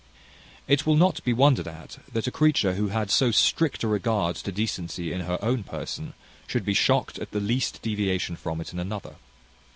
[0.67, 4.35] It will not be wondered at that a creature who had so strict a regard
[4.37, 6.15] to decency in her own person,
[6.47, 9.17] should be shocked at the least deviation from it in another.